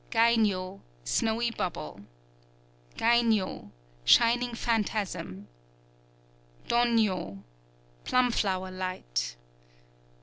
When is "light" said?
8.75-9.35